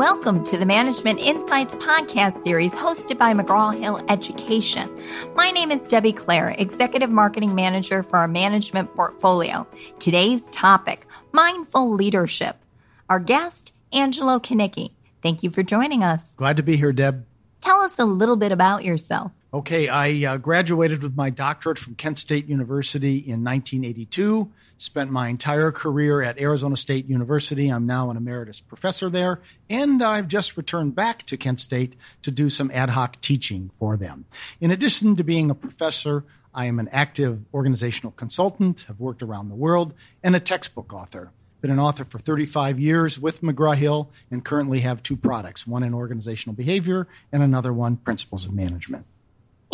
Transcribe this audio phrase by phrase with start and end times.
[0.00, 4.88] Welcome to the Management Insights podcast series hosted by McGraw Hill Education.
[5.36, 9.66] My name is Debbie Clare, Executive Marketing Manager for our management portfolio.
[9.98, 12.56] Today's topic, mindful leadership.
[13.10, 14.92] Our guest, Angelo Kinicki.
[15.22, 16.34] Thank you for joining us.
[16.34, 17.26] Glad to be here, Deb.
[17.60, 19.32] Tell us a little bit about yourself.
[19.52, 24.50] Okay, I uh, graduated with my doctorate from Kent State University in 1982.
[24.80, 27.68] Spent my entire career at Arizona State University.
[27.68, 32.30] I'm now an emeritus professor there, and I've just returned back to Kent State to
[32.30, 34.24] do some ad hoc teaching for them.
[34.58, 36.24] In addition to being a professor,
[36.54, 41.30] I am an active organizational consultant, have worked around the world, and a textbook author.
[41.60, 45.82] Been an author for 35 years with McGraw Hill and currently have two products one
[45.82, 49.04] in organizational behavior and another one, Principles of Management.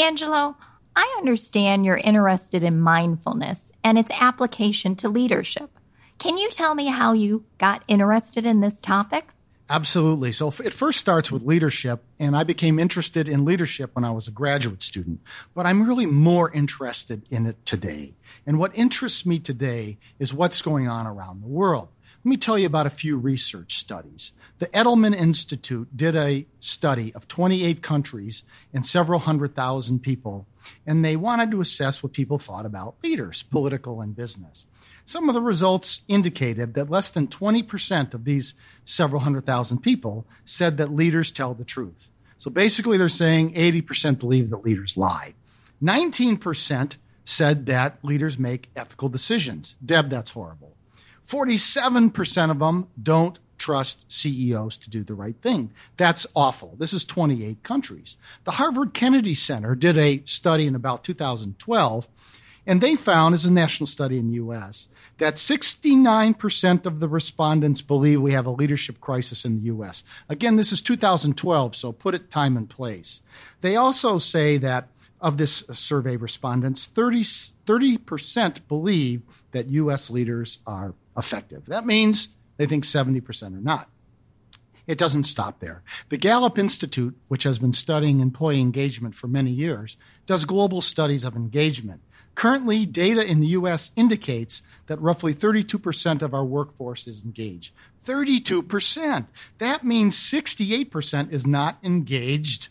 [0.00, 0.56] Angelo,
[0.96, 5.70] I understand you're interested in mindfulness and its application to leadership.
[6.18, 9.28] Can you tell me how you got interested in this topic?
[9.68, 10.32] Absolutely.
[10.32, 14.26] So it first starts with leadership, and I became interested in leadership when I was
[14.26, 15.20] a graduate student.
[15.54, 18.14] But I'm really more interested in it today.
[18.46, 21.88] And what interests me today is what's going on around the world.
[22.24, 24.32] Let me tell you about a few research studies.
[24.58, 30.46] The Edelman Institute did a study of 28 countries and several hundred thousand people,
[30.86, 34.66] and they wanted to assess what people thought about leaders, political and business.
[35.04, 40.26] Some of the results indicated that less than 20% of these several hundred thousand people
[40.44, 42.08] said that leaders tell the truth.
[42.38, 45.34] So basically, they're saying 80% believe that leaders lie.
[45.82, 49.76] 19% said that leaders make ethical decisions.
[49.84, 50.76] Deb, that's horrible.
[51.26, 55.72] 47% of them don't trust CEOs to do the right thing.
[55.96, 56.74] That's awful.
[56.78, 58.16] This is 28 countries.
[58.44, 62.08] The Harvard Kennedy Center did a study in about 2012,
[62.66, 64.88] and they found, as a national study in the U.S.,
[65.18, 70.04] that 69% of the respondents believe we have a leadership crisis in the U.S.
[70.28, 73.22] Again, this is 2012, so put it time and place.
[73.60, 74.88] They also say that
[75.20, 79.22] of this survey respondents, 30, 30% believe
[79.52, 80.10] that U.S.
[80.10, 81.64] leaders are effective.
[81.66, 83.88] That means they think 70% are not.
[84.86, 85.82] It doesn't stop there.
[86.10, 89.96] The Gallup Institute, which has been studying employee engagement for many years,
[90.26, 92.02] does global studies of engagement.
[92.36, 97.74] Currently, data in the US indicates that roughly 32% of our workforce is engaged.
[98.04, 99.26] 32%!
[99.58, 102.68] That means 68% is not engaged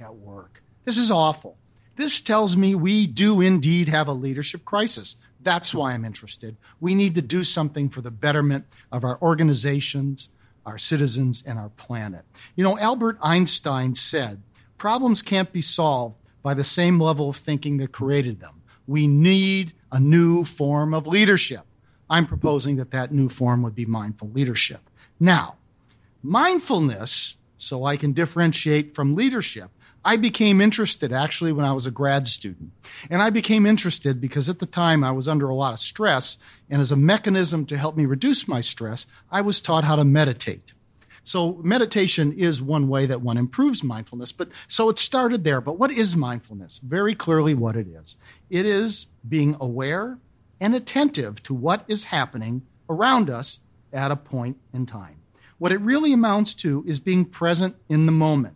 [0.00, 0.62] at work.
[0.84, 1.56] This is awful.
[1.94, 5.16] This tells me we do indeed have a leadership crisis.
[5.46, 6.56] That's why I'm interested.
[6.80, 10.28] We need to do something for the betterment of our organizations,
[10.66, 12.24] our citizens, and our planet.
[12.56, 14.42] You know, Albert Einstein said
[14.76, 18.60] problems can't be solved by the same level of thinking that created them.
[18.88, 21.62] We need a new form of leadership.
[22.10, 24.80] I'm proposing that that new form would be mindful leadership.
[25.20, 25.58] Now,
[26.24, 29.70] mindfulness, so I can differentiate from leadership,
[30.06, 32.70] I became interested actually when I was a grad student.
[33.10, 36.38] And I became interested because at the time I was under a lot of stress.
[36.70, 40.04] And as a mechanism to help me reduce my stress, I was taught how to
[40.04, 40.74] meditate.
[41.24, 44.30] So meditation is one way that one improves mindfulness.
[44.30, 45.60] But so it started there.
[45.60, 46.78] But what is mindfulness?
[46.78, 48.16] Very clearly what it is.
[48.48, 50.18] It is being aware
[50.60, 53.58] and attentive to what is happening around us
[53.92, 55.16] at a point in time.
[55.58, 58.54] What it really amounts to is being present in the moment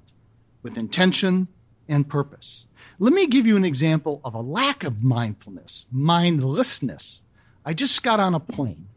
[0.62, 1.48] with intention
[1.88, 2.66] and purpose.
[2.98, 7.24] Let me give you an example of a lack of mindfulness, mindlessness.
[7.64, 8.88] I just got on a plane,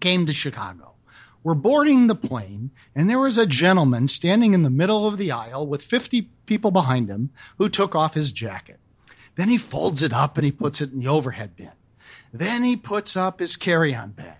[0.00, 0.94] came to Chicago.
[1.42, 5.32] We're boarding the plane, and there was a gentleman standing in the middle of the
[5.32, 8.78] aisle with 50 people behind him who took off his jacket.
[9.34, 11.72] Then he folds it up and he puts it in the overhead bin.
[12.32, 14.36] Then he puts up his carry on bag.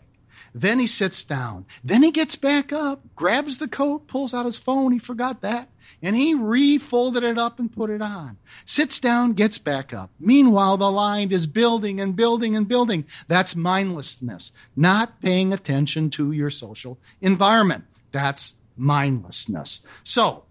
[0.55, 1.67] Then he sits down.
[1.83, 4.93] Then he gets back up, grabs the coat, pulls out his phone.
[4.93, 5.69] He forgot that.
[6.03, 8.39] And he refolded it up and put it on.
[8.65, 10.11] Sits down, gets back up.
[10.19, 13.05] Meanwhile, the line is building and building and building.
[13.29, 17.85] That's mindlessness, not paying attention to your social environment.
[18.11, 19.83] That's mindlessness.
[20.05, 20.45] So,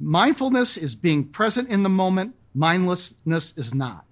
[0.00, 2.34] mindfulness is being present in the moment.
[2.54, 4.04] Mindlessness is not.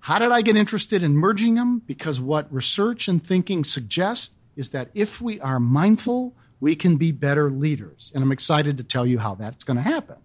[0.00, 1.82] How did I get interested in merging them?
[1.86, 7.12] Because what research and thinking suggest is that if we are mindful, we can be
[7.12, 8.12] better leaders.
[8.14, 10.16] And I'm excited to tell you how that's going to happen.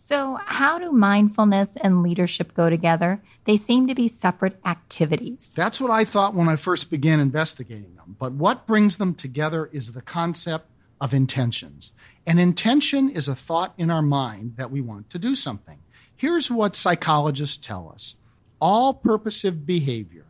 [0.00, 3.20] So, how do mindfulness and leadership go together?
[3.46, 5.52] They seem to be separate activities.
[5.56, 8.14] That's what I thought when I first began investigating them.
[8.16, 10.66] But what brings them together is the concept
[11.00, 11.92] of intentions.
[12.26, 15.78] An intention is a thought in our mind that we want to do something.
[16.14, 18.14] Here's what psychologists tell us
[18.60, 20.26] all purposive behavior,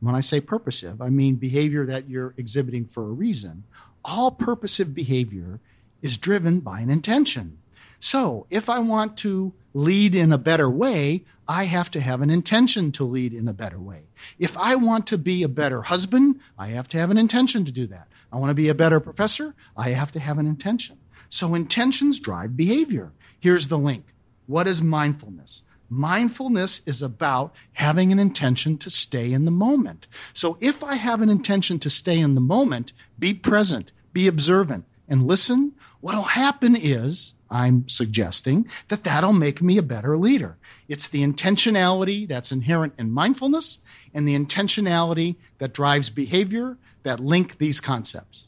[0.00, 3.64] when I say purposive, I mean behavior that you're exhibiting for a reason,
[4.04, 5.60] all purposive behavior
[6.02, 7.58] is driven by an intention.
[8.00, 12.30] So if I want to lead in a better way, I have to have an
[12.30, 14.02] intention to lead in a better way.
[14.38, 17.72] If I want to be a better husband, I have to have an intention to
[17.72, 18.08] do that.
[18.32, 20.96] I want to be a better professor, I have to have an intention.
[21.28, 23.12] So intentions drive behavior.
[23.38, 24.04] Here's the link.
[24.46, 25.62] What is mindfulness?
[25.90, 30.06] Mindfulness is about having an intention to stay in the moment.
[30.32, 34.84] So if I have an intention to stay in the moment, be present, be observant,
[35.08, 40.56] and listen, what'll happen is I'm suggesting that that'll make me a better leader.
[40.86, 43.80] It's the intentionality that's inherent in mindfulness
[44.14, 48.46] and the intentionality that drives behavior that link these concepts.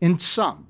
[0.00, 0.68] In sum,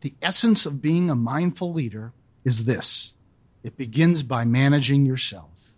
[0.00, 2.12] the essence of being a mindful leader
[2.44, 3.14] is this
[3.62, 5.72] it begins by managing yourself.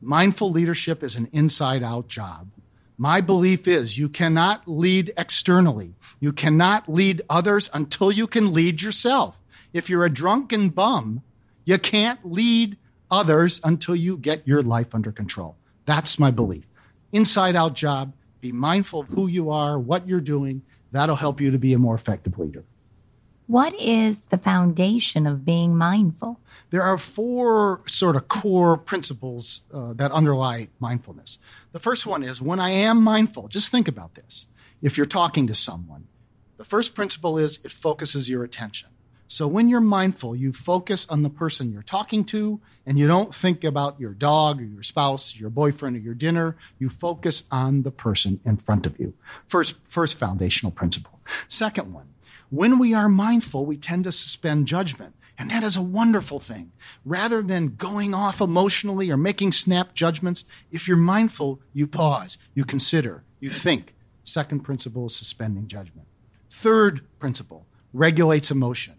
[0.00, 2.48] Mindful leadership is an inside out job.
[2.96, 5.94] My belief is you cannot lead externally.
[6.20, 9.42] You cannot lead others until you can lead yourself.
[9.72, 11.22] If you're a drunken bum,
[11.64, 12.76] you can't lead
[13.10, 15.56] others until you get your life under control.
[15.86, 16.64] That's my belief.
[17.12, 18.12] Inside out job.
[18.40, 20.62] Be mindful of who you are, what you're doing.
[20.92, 22.64] That'll help you to be a more effective leader.
[23.50, 26.38] What is the foundation of being mindful?
[26.70, 31.40] There are four sort of core principles uh, that underlie mindfulness.
[31.72, 34.46] The first one is when I am mindful, just think about this.
[34.80, 36.06] If you're talking to someone,
[36.58, 38.90] the first principle is it focuses your attention.
[39.26, 43.34] So when you're mindful, you focus on the person you're talking to and you don't
[43.34, 46.56] think about your dog or your spouse, your boyfriend or your dinner.
[46.78, 49.14] You focus on the person in front of you.
[49.48, 51.18] First, first foundational principle.
[51.48, 52.10] Second one,
[52.50, 55.14] when we are mindful, we tend to suspend judgment.
[55.38, 56.72] And that is a wonderful thing.
[57.04, 62.64] Rather than going off emotionally or making snap judgments, if you're mindful, you pause, you
[62.64, 63.94] consider, you think.
[64.22, 66.06] Second principle is suspending judgment.
[66.50, 68.96] Third principle regulates emotion.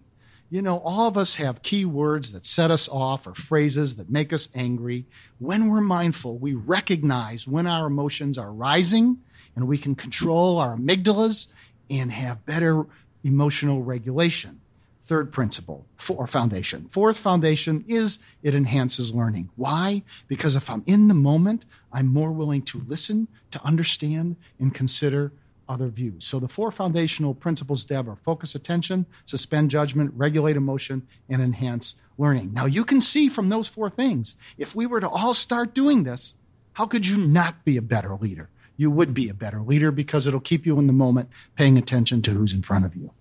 [0.50, 4.10] You know, all of us have key words that set us off or phrases that
[4.10, 5.06] make us angry.
[5.38, 9.20] When we're mindful, we recognize when our emotions are rising
[9.56, 11.48] and we can control our amygdalas
[11.90, 12.86] and have better
[13.24, 14.62] emotional regulation.
[15.04, 16.88] Third principle, or foundation.
[16.88, 19.50] Fourth foundation is it enhances learning.
[19.56, 20.04] Why?
[20.28, 25.32] Because if I'm in the moment, I'm more willing to listen, to understand, and consider
[25.68, 26.26] other views.
[26.26, 31.96] So the four foundational principles, Deb, are focus attention, suspend judgment, regulate emotion, and enhance
[32.18, 32.54] learning.
[32.54, 36.04] Now you can see from those four things, if we were to all start doing
[36.04, 36.36] this,
[36.74, 38.50] how could you not be a better leader?
[38.82, 42.24] You would be a better leader because it'll keep you in the moment, paying attention
[42.24, 43.12] to who's in front of you.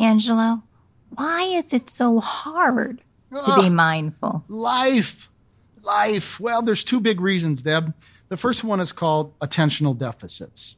[0.00, 0.64] Angelo,
[1.10, 3.00] why is it so hard
[3.30, 4.42] to be mindful?
[4.48, 5.30] Life.
[5.82, 6.40] Life.
[6.40, 7.94] Well, there's two big reasons, Deb.
[8.28, 10.74] The first one is called attentional deficits.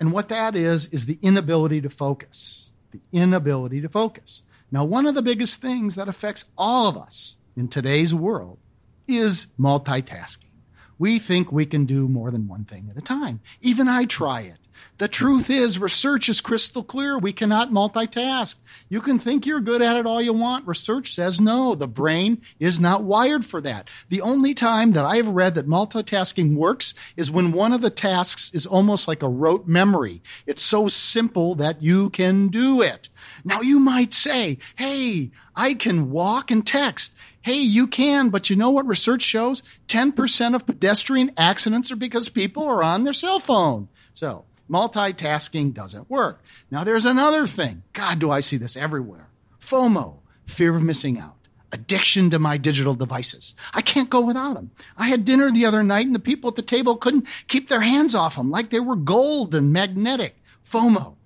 [0.00, 2.72] And what that is, is the inability to focus.
[2.90, 4.42] The inability to focus.
[4.72, 8.58] Now, one of the biggest things that affects all of us in today's world
[9.06, 10.50] is multitasking.
[10.98, 13.40] We think we can do more than one thing at a time.
[13.60, 14.58] Even I try it.
[14.98, 17.18] The truth is, research is crystal clear.
[17.18, 18.54] We cannot multitask.
[18.88, 20.68] You can think you're good at it all you want.
[20.68, 21.74] Research says no.
[21.74, 23.88] The brain is not wired for that.
[24.08, 28.52] The only time that I've read that multitasking works is when one of the tasks
[28.54, 30.22] is almost like a rote memory.
[30.46, 33.08] It's so simple that you can do it.
[33.44, 37.14] Now you might say, Hey, I can walk and text.
[37.44, 39.62] Hey, you can, but you know what research shows?
[39.88, 43.90] 10% of pedestrian accidents are because people are on their cell phone.
[44.14, 46.42] So multitasking doesn't work.
[46.70, 47.82] Now there's another thing.
[47.92, 49.28] God, do I see this everywhere.
[49.60, 51.36] FOMO, fear of missing out.
[51.70, 53.54] Addiction to my digital devices.
[53.74, 54.70] I can't go without them.
[54.96, 57.82] I had dinner the other night and the people at the table couldn't keep their
[57.82, 60.42] hands off them like they were gold and magnetic.
[60.64, 61.16] FOMO.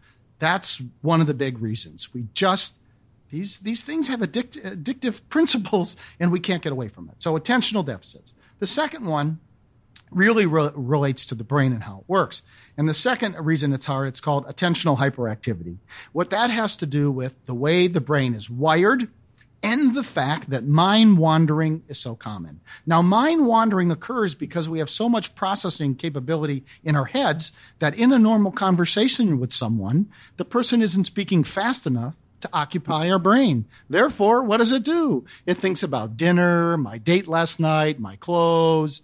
[0.41, 2.13] That's one of the big reasons.
[2.13, 2.77] We just
[3.31, 7.23] these, these things have addict, addictive principles and we can't get away from it.
[7.23, 8.33] So, attentional deficits.
[8.59, 9.39] The second one
[10.11, 12.43] really re- relates to the brain and how it works.
[12.77, 15.79] And the second reason it's hard, it's called attentional hyperactivity.
[16.13, 19.09] What that has to do with the way the brain is wired
[19.63, 22.61] and the fact that mind wandering is so common.
[22.87, 27.97] Now, mind wandering occurs because we have so much processing capability in our heads that
[27.97, 33.19] in a normal conversation with someone, the person isn't speaking fast enough to occupy our
[33.19, 33.67] brain.
[33.89, 35.25] Therefore, what does it do?
[35.47, 39.03] It thinks about dinner, my date last night, my clothes,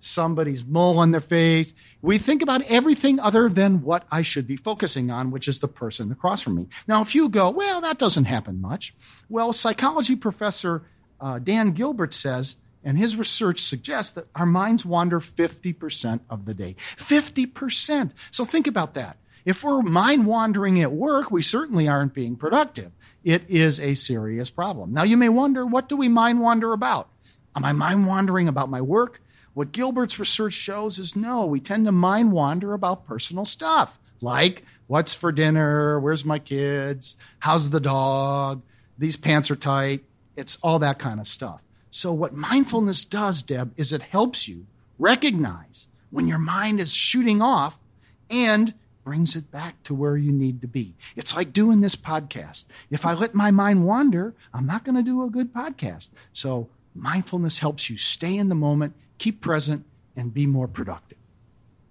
[0.00, 1.74] somebody's mole on their face.
[2.02, 5.68] We think about everything other than what I should be focusing on, which is the
[5.68, 6.68] person across from me.
[6.86, 8.94] Now, if you go, well, that doesn't happen much.
[9.28, 10.84] Well, psychology professor
[11.20, 16.54] uh, Dan Gilbert says, and his research suggests that our minds wander 50% of the
[16.54, 16.76] day.
[16.78, 18.12] 50%.
[18.30, 19.16] So think about that.
[19.48, 22.92] If we're mind wandering at work, we certainly aren't being productive.
[23.24, 24.92] It is a serious problem.
[24.92, 27.08] Now, you may wonder what do we mind wander about?
[27.56, 29.22] Am I mind wandering about my work?
[29.54, 34.64] What Gilbert's research shows is no, we tend to mind wander about personal stuff like
[34.86, 38.60] what's for dinner, where's my kids, how's the dog,
[38.98, 40.04] these pants are tight.
[40.36, 41.62] It's all that kind of stuff.
[41.90, 44.66] So, what mindfulness does, Deb, is it helps you
[44.98, 47.80] recognize when your mind is shooting off
[48.28, 48.74] and
[49.08, 50.94] brings it back to where you need to be.
[51.16, 52.66] It's like doing this podcast.
[52.90, 56.10] If I let my mind wander, I'm not going to do a good podcast.
[56.34, 61.16] So, mindfulness helps you stay in the moment, keep present, and be more productive.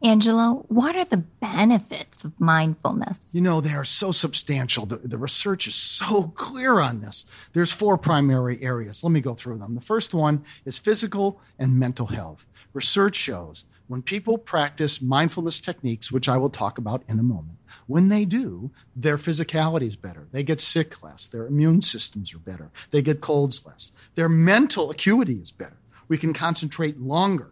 [0.04, 3.20] Angelo, what are the benefits of mindfulness?
[3.32, 4.86] You know, they are so substantial.
[4.86, 7.26] The, the, research is so clear on this.
[7.54, 9.04] There's four primary areas.
[9.04, 9.74] Let me go through them.
[9.74, 12.46] The first one is physical and mental health.
[12.74, 17.58] Research shows when people practice mindfulness techniques, which I will talk about in a moment,
[17.86, 20.28] when they do, their physicality is better.
[20.32, 21.28] They get sick less.
[21.28, 22.70] Their immune systems are better.
[22.92, 23.92] They get colds less.
[24.16, 25.78] Their mental acuity is better.
[26.08, 27.52] We can concentrate longer.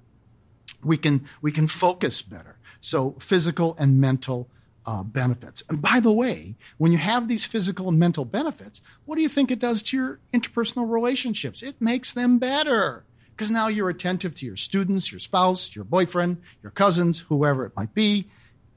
[0.84, 2.58] We can, we can focus better.
[2.82, 4.50] So, physical and mental
[4.86, 5.64] uh, benefits.
[5.70, 9.30] And by the way, when you have these physical and mental benefits, what do you
[9.30, 11.64] think it does to your interpersonal relationships?
[11.64, 13.04] It makes them better
[13.36, 17.76] because now you're attentive to your students, your spouse, your boyfriend, your cousins, whoever it
[17.76, 18.28] might be.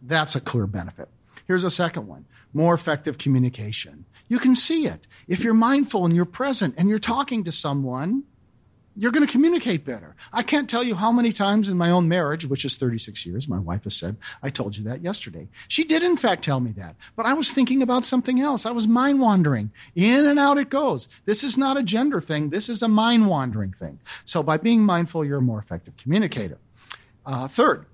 [0.03, 1.09] That's a clear benefit.
[1.47, 4.05] Here's a second one more effective communication.
[4.29, 5.07] You can see it.
[5.27, 8.25] If you're mindful and you're present and you're talking to someone,
[8.99, 10.17] you're going to communicate better.
[10.33, 13.49] I can't tell you how many times in my own marriage, which is 36 years,
[13.49, 15.47] my wife has said, I told you that yesterday.
[15.69, 16.97] She did, in fact, tell me that.
[17.14, 18.67] But I was thinking about something else.
[18.67, 19.71] I was mind wandering.
[19.95, 21.09] In and out it goes.
[21.26, 24.00] This is not a gender thing, this is a mind wandering thing.
[24.25, 26.59] So by being mindful, you're a more effective communicator.
[27.25, 27.87] Uh, third,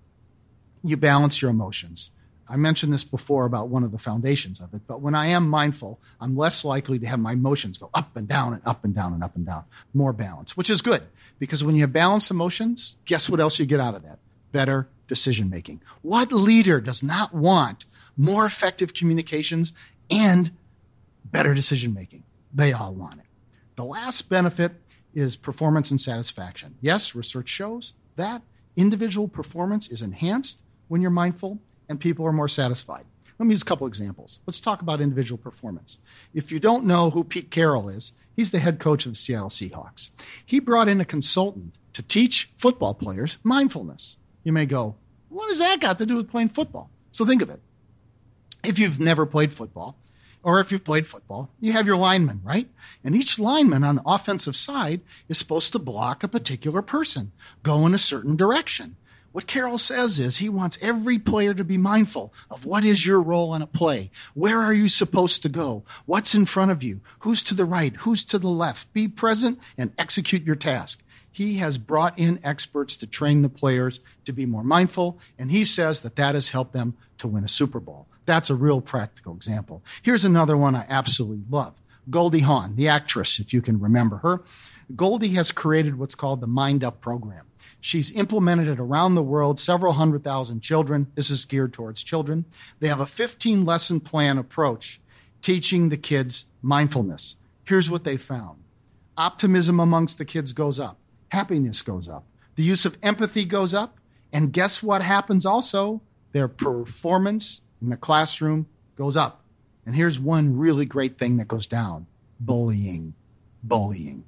[0.82, 2.12] you balance your emotions.
[2.48, 5.48] I mentioned this before about one of the foundations of it, but when I am
[5.48, 8.94] mindful, I'm less likely to have my emotions go up and down and up and
[8.94, 9.64] down and up and down.
[9.94, 11.02] More balance, which is good
[11.38, 14.18] because when you have balanced emotions, guess what else you get out of that?
[14.52, 15.82] Better decision making.
[16.02, 17.86] What leader does not want
[18.16, 19.72] more effective communications
[20.10, 20.50] and
[21.24, 22.24] better decision making?
[22.52, 23.26] They all want it.
[23.76, 24.72] The last benefit
[25.14, 26.76] is performance and satisfaction.
[26.80, 28.42] Yes, research shows that
[28.76, 33.04] individual performance is enhanced when you're mindful and people are more satisfied.
[33.38, 34.38] Let me use a couple examples.
[34.46, 35.98] Let's talk about individual performance.
[36.32, 39.48] If you don't know who Pete Carroll is, he's the head coach of the Seattle
[39.48, 40.10] Seahawks.
[40.46, 44.16] He brought in a consultant to teach football players mindfulness.
[44.44, 44.96] You may go,
[45.30, 46.90] what does that got to do with playing football?
[47.10, 47.60] So think of it.
[48.64, 49.96] If you've never played football,
[50.44, 52.68] or if you've played football, you have your lineman, right?
[53.02, 57.86] And each lineman on the offensive side is supposed to block a particular person, go
[57.86, 58.96] in a certain direction.
[59.34, 63.20] What Carroll says is he wants every player to be mindful of what is your
[63.20, 64.12] role in a play.
[64.34, 65.82] Where are you supposed to go?
[66.06, 67.00] What's in front of you?
[67.18, 67.96] Who's to the right?
[67.96, 68.92] Who's to the left?
[68.92, 71.02] Be present and execute your task.
[71.32, 75.64] He has brought in experts to train the players to be more mindful, and he
[75.64, 78.06] says that that has helped them to win a Super Bowl.
[78.26, 79.82] That's a real practical example.
[80.04, 81.74] Here's another one I absolutely love.
[82.08, 84.42] Goldie Hawn, the actress, if you can remember her.
[84.94, 87.46] Goldie has created what's called the Mind Up program.
[87.84, 91.08] She's implemented it around the world, several hundred thousand children.
[91.16, 92.46] This is geared towards children.
[92.80, 95.02] They have a 15 lesson plan approach
[95.42, 97.36] teaching the kids mindfulness.
[97.64, 98.64] Here's what they found
[99.18, 100.96] optimism amongst the kids goes up,
[101.28, 102.24] happiness goes up,
[102.54, 103.98] the use of empathy goes up,
[104.32, 106.00] and guess what happens also?
[106.32, 109.44] Their performance in the classroom goes up.
[109.84, 112.06] And here's one really great thing that goes down
[112.40, 113.12] bullying.
[113.62, 114.24] Bullying.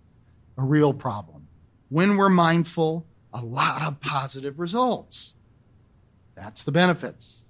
[0.58, 1.48] A real problem.
[1.88, 3.06] When we're mindful,
[3.36, 5.34] a lot of positive results.
[6.34, 7.44] That's the benefits.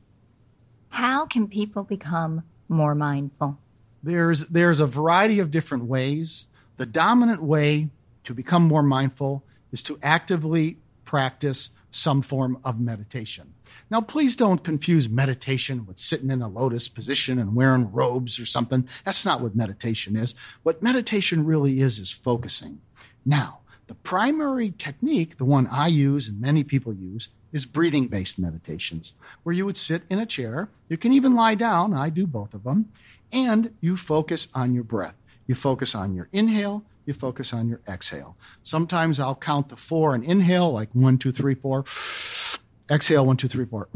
[0.88, 3.58] How can people become more mindful?
[4.02, 6.46] There's, there's a variety of different ways.
[6.76, 7.90] The dominant way
[8.24, 13.54] to become more mindful is to actively practice some form of meditation.
[13.90, 18.46] Now, please don't confuse meditation with sitting in a lotus position and wearing robes or
[18.46, 18.88] something.
[19.04, 20.34] That's not what meditation is.
[20.62, 22.80] What meditation really is, is focusing.
[23.24, 28.38] Now, the primary technique, the one I use and many people use, is breathing based
[28.38, 30.68] meditations, where you would sit in a chair.
[30.88, 31.94] You can even lie down.
[31.94, 32.92] I do both of them.
[33.32, 35.14] And you focus on your breath.
[35.46, 38.36] You focus on your inhale, you focus on your exhale.
[38.62, 41.84] Sometimes I'll count the four and inhale, like one, two, three, four.
[42.90, 43.88] Exhale, one, two, three, four.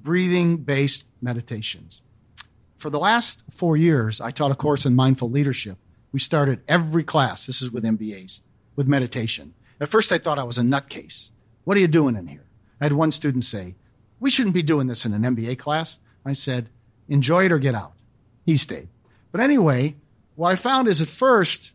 [0.00, 2.02] Breathing based meditations.
[2.76, 5.78] For the last four years, I taught a course in mindful leadership
[6.12, 8.40] we started every class, this is with MBAs,
[8.76, 9.54] with meditation.
[9.80, 11.30] At first, I thought I was a nutcase.
[11.64, 12.44] What are you doing in here?
[12.80, 13.74] I had one student say,
[14.20, 15.98] We shouldn't be doing this in an MBA class.
[16.24, 16.68] I said,
[17.08, 17.92] Enjoy it or get out.
[18.44, 18.88] He stayed.
[19.30, 19.96] But anyway,
[20.36, 21.74] what I found is at first,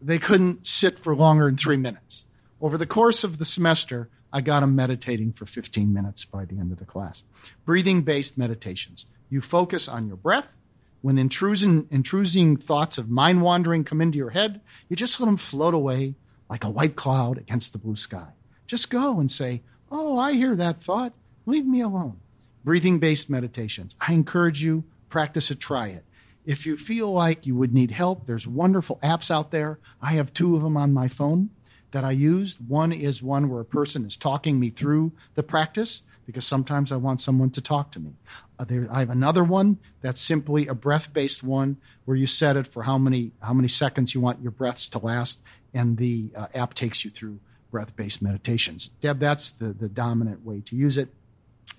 [0.00, 2.26] they couldn't sit for longer than three minutes.
[2.60, 6.58] Over the course of the semester, I got them meditating for 15 minutes by the
[6.58, 7.24] end of the class.
[7.64, 9.06] Breathing based meditations.
[9.28, 10.56] You focus on your breath.
[11.02, 15.36] When intruding, intruding thoughts of mind wandering come into your head, you just let them
[15.36, 16.14] float away
[16.48, 18.28] like a white cloud against the blue sky.
[18.66, 21.12] Just go and say, Oh, I hear that thought.
[21.44, 22.20] Leave me alone.
[22.64, 23.96] Breathing based meditations.
[24.00, 26.04] I encourage you, practice it, try it.
[26.44, 29.78] If you feel like you would need help, there's wonderful apps out there.
[30.00, 31.50] I have two of them on my phone
[31.90, 32.66] that I used.
[32.66, 36.96] One is one where a person is talking me through the practice because sometimes I
[36.96, 38.16] want someone to talk to me.
[38.62, 42.68] Uh, there, I have another one that's simply a breath-based one where you set it
[42.68, 45.40] for how many how many seconds you want your breaths to last,
[45.74, 47.40] and the uh, app takes you through
[47.72, 48.90] breath-based meditations.
[49.00, 51.08] Deb, that's the the dominant way to use it.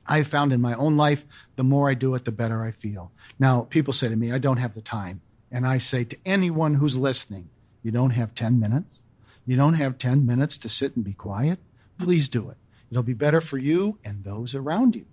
[0.08, 1.26] I've found in my own life,
[1.56, 3.14] the more I do it, the better I feel.
[3.40, 5.22] Now, people say to me, I don't have the time.
[5.50, 7.48] And I say to anyone who's listening,
[7.82, 9.00] you don't have 10 minutes?
[9.46, 11.60] You don't have 10 minutes to sit and be quiet?
[11.98, 12.58] Please do it.
[12.92, 15.06] It'll be better for you and those around you.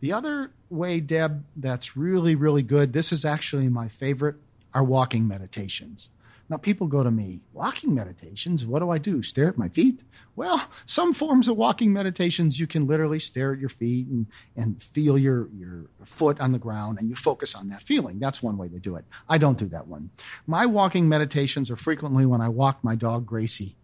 [0.00, 4.36] The other way, Deb, that's really, really good, this is actually my favorite,
[4.72, 6.10] are walking meditations.
[6.48, 9.22] Now, people go to me, walking meditations, what do I do?
[9.22, 10.00] Stare at my feet?
[10.34, 14.26] Well, some forms of walking meditations, you can literally stare at your feet and,
[14.56, 18.18] and feel your, your foot on the ground and you focus on that feeling.
[18.18, 19.04] That's one way to do it.
[19.28, 20.10] I don't do that one.
[20.44, 23.76] My walking meditations are frequently when I walk my dog, Gracie,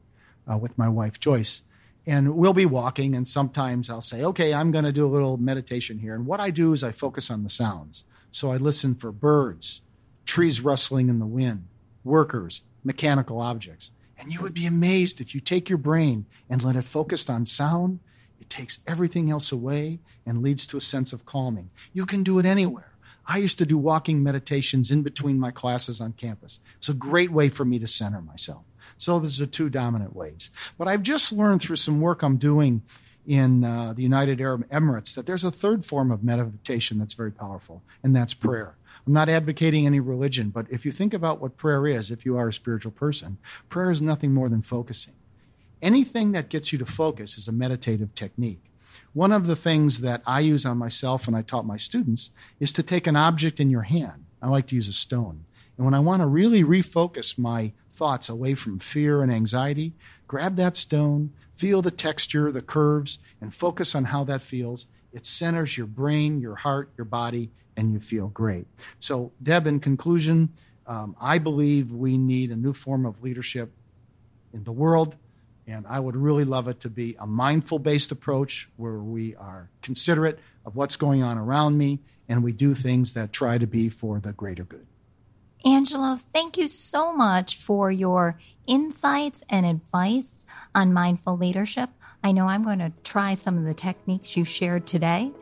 [0.51, 1.63] uh, with my wife, Joyce.
[2.07, 5.37] And we'll be walking, and sometimes I'll say, okay, I'm going to do a little
[5.39, 6.15] meditation here.
[6.15, 8.05] And what I do is I focus on the sounds.
[8.31, 9.83] So I listen for birds,
[10.25, 11.67] trees rustling in the wind
[12.05, 13.91] workers, mechanical objects.
[14.19, 17.45] And you would be amazed if you take your brain and let it focus on
[17.45, 18.01] sound,
[18.41, 21.71] it takes everything else away and leads to a sense of calming.
[21.93, 22.93] You can do it anywhere.
[23.27, 26.61] I used to do walking meditations in between my classes on campus.
[26.77, 28.63] It's a great way for me to center myself.
[28.99, 30.51] So those are two dominant ways.
[30.79, 32.83] But I've just learned through some work I'm doing
[33.27, 37.33] in uh, the United Arab Emirates that there's a third form of meditation that's very
[37.33, 38.77] powerful, and that's prayer.
[39.07, 42.37] I'm not advocating any religion, but if you think about what prayer is, if you
[42.37, 45.15] are a spiritual person, prayer is nothing more than focusing.
[45.83, 48.63] Anything that gets you to focus is a meditative technique.
[49.13, 52.73] One of the things that I use on myself and I taught my students is
[52.73, 54.25] to take an object in your hand.
[54.41, 55.45] I like to use a stone.
[55.77, 59.93] And when I want to really refocus my thoughts away from fear and anxiety,
[60.27, 64.87] grab that stone, feel the texture, the curves, and focus on how that feels.
[65.13, 68.67] It centers your brain, your heart, your body, and you feel great.
[69.01, 70.51] So, Deb, in conclusion,
[70.87, 73.73] um, I believe we need a new form of leadership
[74.53, 75.17] in the world.
[75.67, 79.69] And I would really love it to be a mindful based approach where we are
[79.83, 83.89] considerate of what's going on around me and we do things that try to be
[83.89, 84.87] for the greater good.
[85.67, 91.91] Angelo, thank you so much for your insights and advice on mindful leadership.
[92.23, 95.33] I know I'm going to try some of the techniques you shared today.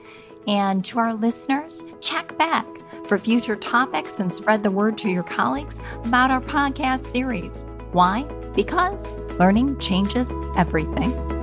[0.49, 2.67] And to our listeners, check back
[3.05, 7.67] for future topics and spread the word to your colleagues about our podcast series.
[7.93, 8.23] Why?
[8.55, 11.34] Because learning changes everything.